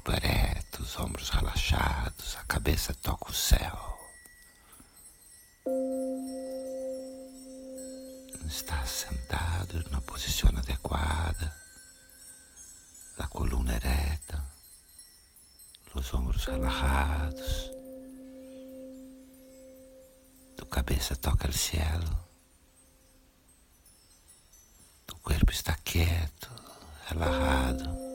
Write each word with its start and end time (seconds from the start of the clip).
corpo 0.00 0.12
ereto, 0.12 0.82
os 0.82 0.98
ombros 0.98 1.28
relaxados, 1.28 2.36
a 2.36 2.44
cabeça 2.44 2.94
toca 2.94 3.30
o 3.30 3.34
céu. 3.34 3.98
Está 8.46 8.84
sentado 8.86 9.84
na 9.90 10.00
posição 10.00 10.50
adequada, 10.56 11.54
a 13.18 13.26
coluna 13.28 13.74
ereta, 13.74 14.42
os 15.94 16.14
ombros 16.14 16.44
relaxados. 16.44 17.70
cabeça 20.70 21.16
toca 21.16 21.48
o 21.48 21.52
cielo, 21.52 22.16
o 25.12 25.16
corpo 25.16 25.50
está 25.50 25.74
quieto, 25.84 26.48
relajado, 27.08 27.90
seu 27.90 28.09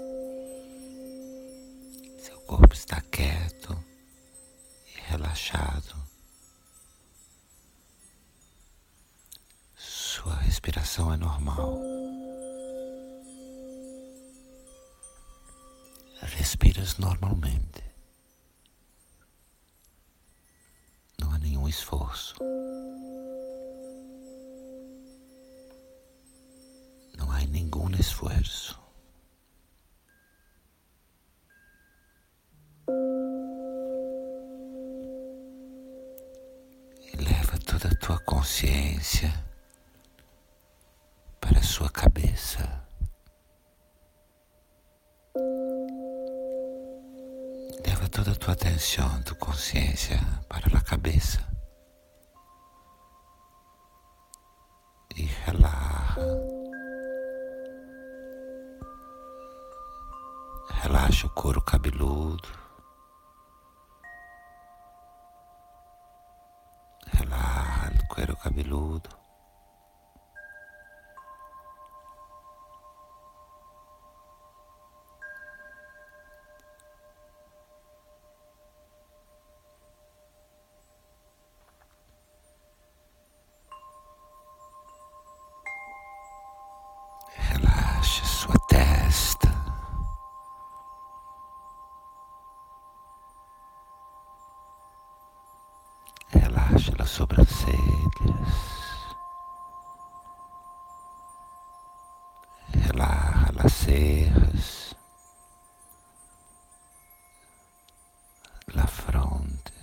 corpo 2.45 2.73
está 2.73 3.01
quieto 3.01 3.77
e 4.87 5.11
relaxado. 5.11 5.95
Sua 9.75 10.35
respiração 10.35 11.13
é 11.13 11.17
normal. 11.17 11.79
Respiras 16.21 16.97
normalmente. 16.97 17.85
nenhum 21.45 21.67
esforço. 21.67 22.35
Não 27.17 27.31
há 27.31 27.39
nenhum 27.45 27.89
esforço. 27.91 28.84
Consciência 38.65 39.31
para 41.39 41.61
sua 41.61 41.87
cabeça. 41.87 42.83
Leva 47.85 48.09
toda 48.09 48.31
a 48.31 48.35
tua 48.35 48.53
atenção, 48.53 49.21
tua 49.21 49.37
consciência 49.37 50.17
para 50.49 50.77
a 50.79 50.81
cabeça. 50.81 51.45
Relaxa 60.81 61.27
o 61.27 61.29
couro 61.29 61.61
cabeludo. 61.61 62.64
Couro 68.15 68.37
cabeludo. 68.37 69.24
As 103.65 103.73
cejas. 103.73 104.95
La 108.73 108.85
fronte. 108.85 109.73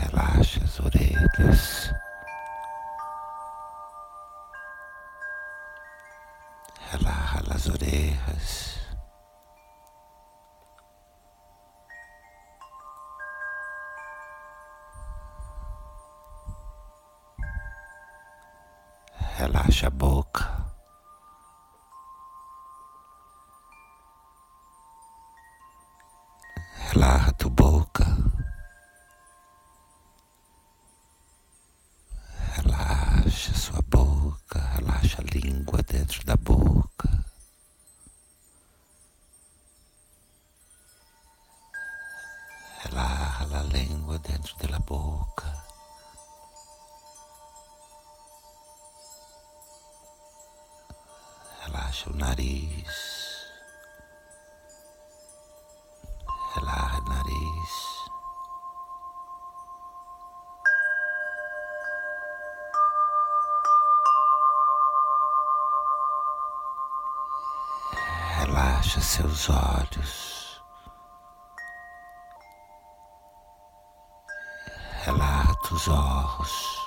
Relaxa 0.00 0.60
as 0.64 0.80
orelhas. 0.80 1.92
Relaxa 19.42 19.88
a 19.88 19.90
Relaxa 51.92 52.10
o 52.10 52.16
nariz. 52.16 53.52
Relaxa 56.54 57.00
o 57.00 57.04
nariz. 57.04 57.72
Relaxa 68.38 69.00
seus 69.02 69.50
olhos. 69.50 70.64
Relaxa 75.04 75.74
os 75.74 75.88
olhos. 75.88 76.81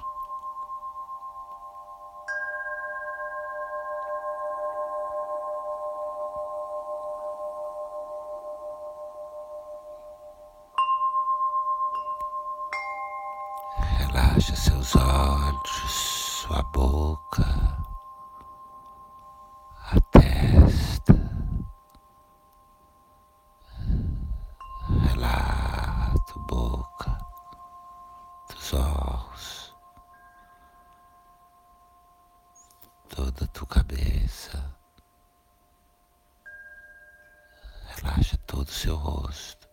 Seu 38.86 38.96
rosto. 38.98 39.68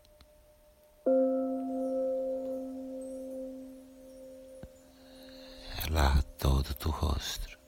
Relaxa 5.83 6.23
todo 6.39 6.71
o 6.71 6.75
teu 6.75 6.91
rosto. 6.91 7.59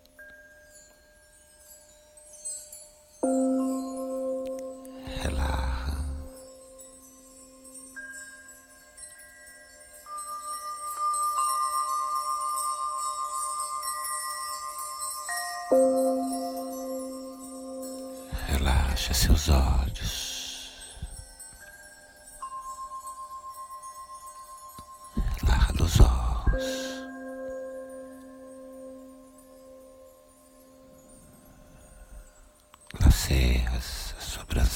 Relaxa 5.23 5.95
Relaxa 18.49 19.13
seus 19.13 19.51
olhos. 19.51 20.34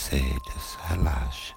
Sobrancelhas, 0.08 0.78
relaxa. 0.88 1.54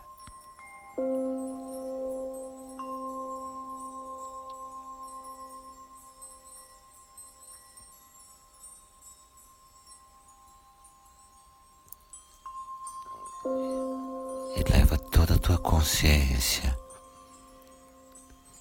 e 14.55 14.63
leva 14.71 14.97
toda 14.97 15.35
a 15.35 15.37
tua 15.37 15.57
consciência 15.57 16.77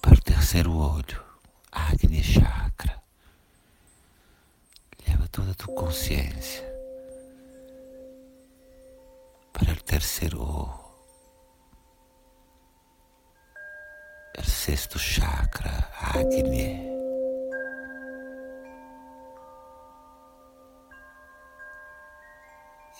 para 0.01 0.13
o 0.13 0.21
terceiro 0.21 0.75
olho, 0.75 1.21
Agni 1.71 2.23
Chakra. 2.23 3.01
Leva 5.07 5.27
toda 5.27 5.51
a 5.51 5.53
tua 5.53 5.75
consciência 5.75 6.70
terceiro 9.91 10.41
o 14.37 14.41
sexto 14.41 14.97
chakra, 14.97 15.89
Agni. 15.99 16.89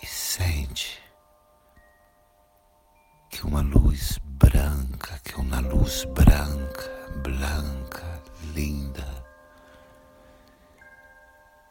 E 0.02 0.06
sente 0.06 1.02
que 3.30 3.46
uma 3.46 3.62
luz 3.62 4.18
branca, 4.24 5.18
que 5.24 5.40
uma 5.40 5.60
luz 5.60 6.04
branca, 6.04 6.90
branca, 7.22 8.22
linda, 8.52 9.24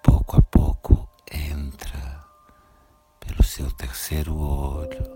pouco 0.01 0.37
a 0.37 0.41
pouco 0.41 1.07
entra 1.31 2.25
pelo 3.19 3.43
seu 3.43 3.71
terceiro 3.73 4.35
olho 4.35 5.10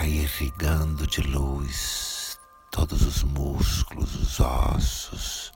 vai 0.00 0.08
irrigando 0.08 1.06
de 1.06 1.20
luz 1.20 2.38
todos 2.70 3.02
os 3.02 3.22
músculos, 3.22 4.14
os 4.14 4.40
ossos 4.40 5.52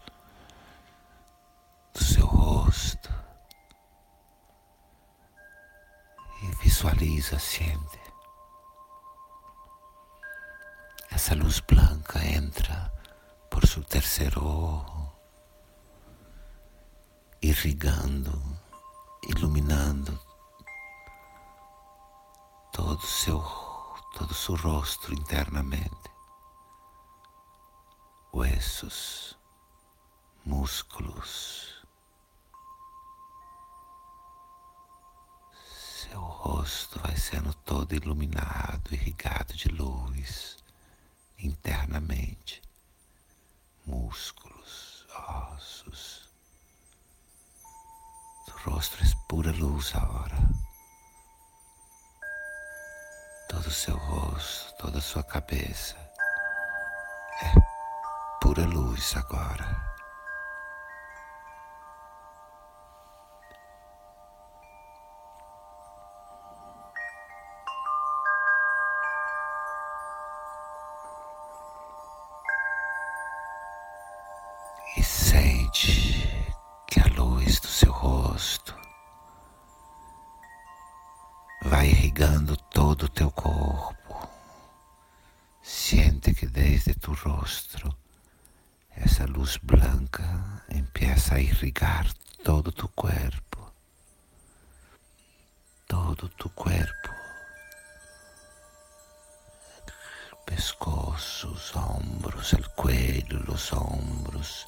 do 1.94 2.04
seu 2.04 2.26
rosto. 2.26 3.08
E 6.42 6.62
visualiza, 6.62 7.38
sente 7.38 7.98
essa 11.10 11.34
luz 11.34 11.60
branca 11.60 12.22
entra 12.22 12.92
por 13.48 13.66
seu 13.66 13.82
terceiro 13.82 14.44
olho, 14.44 15.10
irrigando, 17.40 18.42
iluminando 19.26 20.20
todo 22.74 22.98
o 22.98 23.06
seu, 23.06 23.63
todo 24.16 24.32
seu 24.32 24.54
rosto 24.54 25.12
internamente, 25.12 26.10
ossos, 28.32 29.36
músculos, 30.44 31.84
seu 35.52 36.20
rosto 36.20 37.00
vai 37.00 37.16
sendo 37.16 37.52
todo 37.54 37.92
iluminado, 37.92 38.94
irrigado 38.94 39.52
de 39.54 39.68
luz 39.68 40.58
internamente, 41.36 42.62
músculos, 43.84 45.06
ossos. 45.52 46.28
O 48.46 48.70
rosto 48.70 48.96
é 49.02 49.28
pura 49.28 49.50
luz 49.50 49.92
agora. 49.96 50.38
Seu 53.74 53.96
rosto, 53.96 54.72
toda 54.78 54.98
a 54.98 55.02
sua 55.02 55.24
cabeça 55.24 55.96
é 57.42 57.54
pura 58.40 58.64
luz 58.64 59.14
agora. 59.16 59.82
e 74.96 75.02
sente 75.02 76.13
irrigar 91.44 92.06
todo 92.42 92.72
tu 92.72 92.88
corpo, 92.88 93.72
todo 95.86 96.28
tu 96.30 96.48
corpo, 96.50 97.10
pescoço, 100.46 101.48
os 101.48 101.74
ombros, 101.76 102.52
o 102.52 102.70
cuello, 102.70 103.52
os 103.52 103.72
ombros 103.72 104.66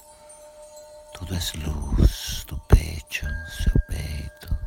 tudo 1.18 1.34
é 1.34 1.40
luz 1.66 2.44
do 2.46 2.58
peito, 2.68 3.26
seu 3.48 3.72
peito. 3.88 4.58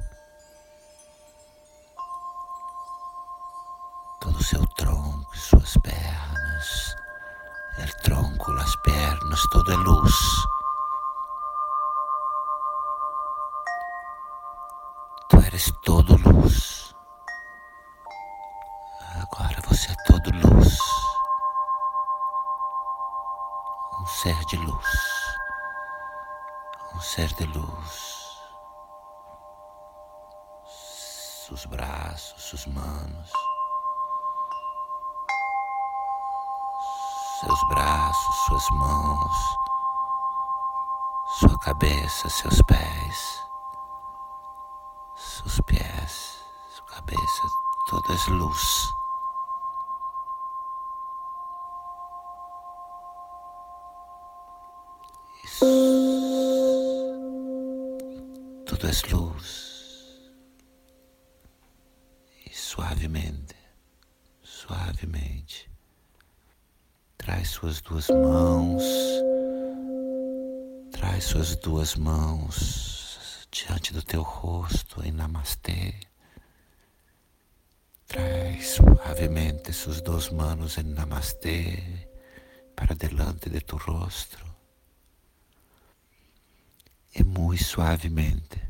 Todo 4.20 4.44
seu 4.44 4.66
tronco, 4.76 5.38
suas 5.38 5.78
pernas. 5.78 6.96
O 7.78 8.02
tronco, 8.02 8.52
as 8.54 8.76
pernas, 8.78 9.42
tudo 9.52 9.72
é 9.72 9.76
luz. 9.76 10.14
Eres 15.60 15.74
todo 15.84 16.16
luz. 16.16 16.96
Agora 19.22 19.58
você 19.68 19.92
é 19.92 19.96
todo 20.08 20.32
luz. 20.32 20.80
Um 24.00 24.06
ser 24.06 24.46
de 24.46 24.56
luz 24.56 25.20
um 26.96 27.02
ser 27.02 27.28
de 27.34 27.46
luz. 27.46 28.40
Seus 30.66 31.66
braços, 31.66 32.42
suas 32.44 32.66
mãos, 32.68 33.32
seus 37.42 37.68
braços, 37.68 38.36
suas 38.46 38.70
mãos, 38.72 39.58
sua 41.40 41.60
cabeça, 41.60 42.30
seus 42.30 42.62
pés, 42.62 43.39
seus 45.40 45.62
pés, 45.62 46.44
sua 46.76 46.86
cabeça, 46.88 47.48
todas 47.90 48.28
luz. 48.28 48.90
tudo 58.66 58.88
é 58.88 59.14
luz. 59.14 60.30
E 62.46 62.54
suavemente, 62.54 63.56
suavemente, 64.44 65.72
traz 67.18 67.50
suas 67.50 67.82
duas 67.82 68.10
mãos, 68.10 68.84
traz 70.92 71.24
suas 71.24 71.56
duas 71.56 71.96
mãos 71.96 72.99
diante 73.66 73.94
do 73.94 74.02
teu 74.02 74.22
rosto 74.22 75.04
em 75.04 75.12
Namastê. 75.12 75.94
Traz 78.08 78.70
suavemente 78.70 79.72
suas 79.74 80.02
duas 80.02 80.30
mãos 80.30 80.78
em 80.78 80.84
Namastê 80.84 82.08
para 82.76 82.96
delante 82.96 83.50
de 83.50 83.62
tu 83.62 83.78
rosto. 83.78 84.40
E 87.16 87.24
muito 87.24 87.64
suavemente 87.64 88.70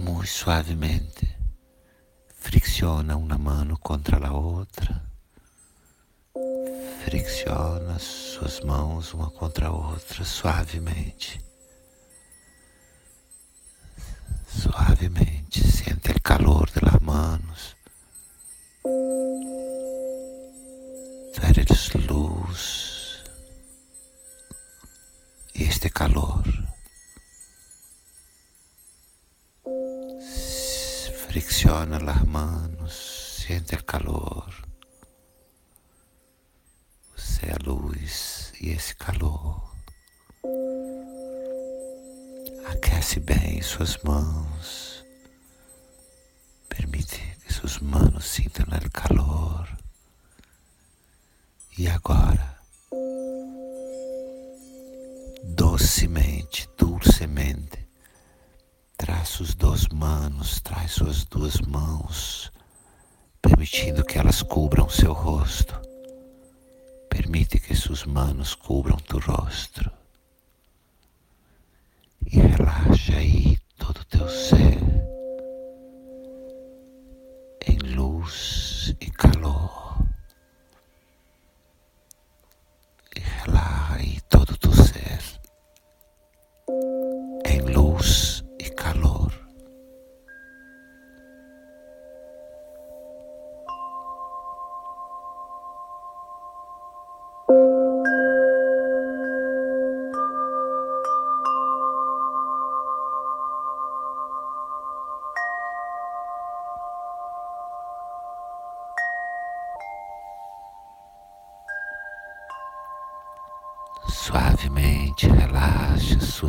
muy 0.00 0.26
suavemente. 0.26 1.28
Fricciona 2.28 3.16
una 3.16 3.38
mano 3.38 3.78
contra 3.78 4.18
la 4.18 4.32
outra. 4.32 5.09
Fricciona 7.04 7.98
suas 7.98 8.60
mãos 8.60 9.14
uma 9.14 9.30
contra 9.30 9.68
a 9.68 9.72
outra 9.72 10.24
suavemente. 10.24 11.40
Suavemente 14.46 15.60
siente 15.60 16.12
el 16.12 16.20
calor 16.20 16.70
de 16.72 16.80
las 16.82 17.00
manos. 17.00 17.76
Tú 21.32 21.40
eres 21.48 21.94
luz 22.06 23.24
y 25.54 25.64
este 25.64 25.90
calor 25.90 26.44
fricciona 31.30 32.00
las 32.00 32.26
manos, 32.26 32.92
siente 33.38 33.76
el 33.76 33.84
calor. 33.84 34.69
Você 37.40 37.46
é 37.46 37.52
a 37.52 37.72
luz 37.72 38.52
e 38.60 38.68
esse 38.68 38.94
calor 38.96 39.72
aquece 42.66 43.18
bem 43.18 43.62
suas 43.62 43.96
mãos, 44.02 45.02
permite 46.68 47.18
que 47.42 47.50
suas 47.50 47.78
manos 47.78 48.26
sintam 48.26 48.66
o 48.66 48.90
calor. 48.90 49.74
E 51.78 51.88
agora, 51.88 52.58
docemente, 55.42 56.68
dulcemente, 56.76 57.88
traz 58.98 59.30
suas 59.30 59.54
duas 59.54 59.88
manos, 59.88 60.60
traz 60.60 60.92
suas 60.92 61.24
duas 61.24 61.58
mãos, 61.62 62.52
permitindo 63.40 64.04
que 64.04 64.18
elas 64.18 64.42
cubram 64.42 64.90
seu 64.90 65.14
rosto. 65.14 65.89
Permite 67.30 67.60
que 67.60 67.76
suas 67.76 68.06
manos 68.06 68.56
cubram 68.56 68.96
tu 68.96 69.20
rosto 69.20 69.88
e 72.26 72.40
relaxa 72.40 73.16
aí 73.16 73.56
todo 73.78 74.04
teu 74.06 74.28
ser 74.28 74.80
em 77.68 77.78
luz 77.94 78.96
e 79.00 79.08
calor. 79.12 80.02
E 83.14 83.20
relaxa 83.20 83.94
aí 83.94 84.20
todo 84.22 84.56
teu 84.56 84.72
ser 84.72 85.20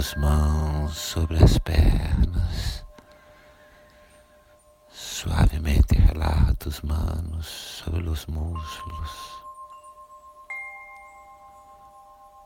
suas 0.01 0.15
mãos 0.15 0.98
sobre 0.98 1.43
as 1.43 1.60
pernas. 1.60 2.84
Suavemente 4.89 5.96
relaxa 5.96 6.55
tus 6.55 6.81
manos 6.81 7.46
sobre 7.46 8.10
os 8.10 8.25
muslos. 8.25 9.12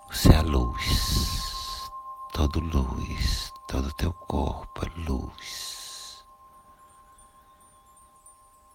Você 0.09 0.33
é 0.33 0.37
a 0.37 0.41
luz, 0.41 1.89
todo 2.33 2.59
luz, 2.59 3.51
todo 3.69 3.93
teu 3.93 4.11
corpo 4.11 4.85
é 4.85 5.09
luz. 5.09 6.25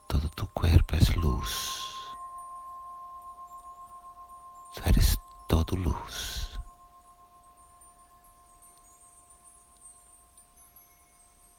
Todo 0.08 0.28
tu 0.30 0.46
corpo 0.54 0.96
é 0.96 1.18
luz. 1.18 1.69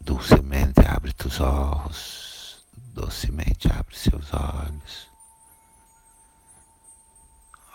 Dulcemente 0.03 0.81
abre 0.87 1.13
tus 1.13 1.39
olhos, 1.39 2.65
docemente 2.73 3.71
abre 3.71 3.95
seus 3.95 4.33
olhos. 4.33 5.09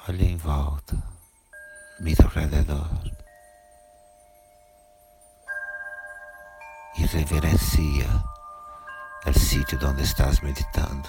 Olha 0.09 0.25
em 0.25 0.37
volta, 0.37 1.00
mira 2.00 2.25
ao 2.25 2.30
redor 2.30 3.16
e 6.99 7.06
reverencia 7.06 8.09
o 9.25 9.33
sítio 9.33 9.78
onde 9.88 10.02
estás 10.02 10.40
meditando. 10.40 11.09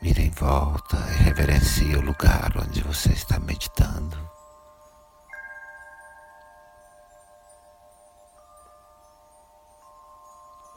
Mira 0.00 0.20
em 0.20 0.30
volta 0.30 0.96
e 0.96 1.24
reverencia 1.24 1.98
o 1.98 2.02
lugar 2.02 2.52
onde 2.56 2.82
você 2.82 3.12
está 3.12 3.38
meditando. 3.40 4.21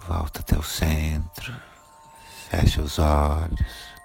Volta 0.07 0.41
até 0.41 0.55
o 0.55 0.61
centro, 0.61 1.51
fecha 2.49 2.79
os 2.79 2.99
olhos. 2.99 3.95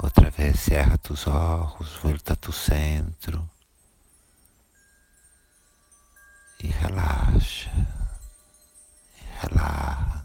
Outra 0.00 0.30
vez 0.30 0.60
cerra 0.60 0.96
tus 0.98 1.26
olhos, 1.26 1.96
volta 1.96 2.38
ao 2.46 2.52
centro 2.52 3.50
e 6.62 6.68
relaxa, 6.68 7.72
e 9.16 9.40
relaxa. 9.40 10.24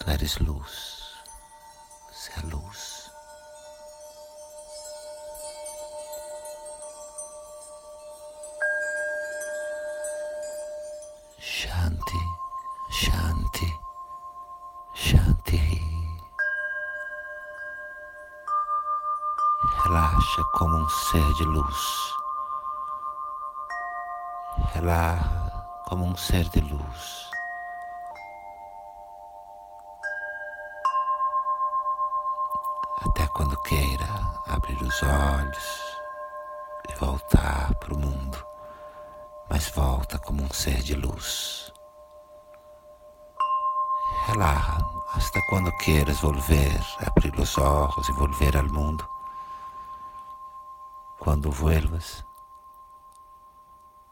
Tu 0.00 0.10
eres 0.10 0.38
luz, 0.38 1.14
você 2.10 2.32
é 2.32 2.42
luz. 2.46 2.95
Ser 21.16 21.32
de 21.34 21.44
luz. 21.44 22.14
Relaxa 24.74 25.66
como 25.86 26.04
um 26.04 26.16
ser 26.16 26.46
de 26.50 26.60
luz. 26.60 27.30
Até 33.06 33.26
quando 33.28 33.56
queira 33.62 34.08
abrir 34.48 34.76
os 34.82 35.02
olhos 35.02 35.98
e 36.90 36.94
voltar 36.96 37.74
para 37.76 37.94
o 37.94 37.98
mundo 37.98 38.46
mas 39.48 39.70
volta 39.70 40.18
como 40.18 40.42
um 40.42 40.52
ser 40.52 40.82
de 40.82 40.94
luz. 40.94 41.72
Relaja 44.26 44.76
hasta 45.14 45.40
quando 45.48 45.70
quieras 45.78 46.20
volver, 46.20 46.80
abrir 47.06 47.32
os 47.40 47.56
olhos 47.56 48.08
e 48.08 48.12
volver 48.12 48.56
ao 48.56 48.64
mundo. 48.64 49.15
Quando 51.26 51.50
vuelvas, 51.50 52.24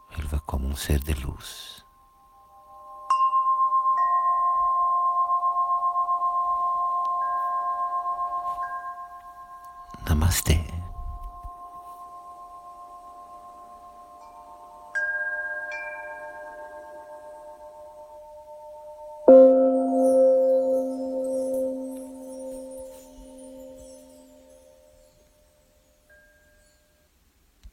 vuelva 0.09 0.41
como 0.45 0.67
um 0.67 0.75
ser 0.75 0.99
de 0.99 1.13
luz. 1.13 1.85
Namastê. 10.05 10.84